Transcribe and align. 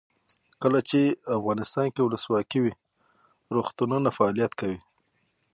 کله 0.61 0.79
چې 0.89 0.99
افغانستان 1.37 1.87
کې 1.93 2.01
ولسواکي 2.03 2.59
وي 2.63 2.73
روغتونونه 3.55 4.09
فعالیت 4.17 4.51
کوي. 4.59 4.79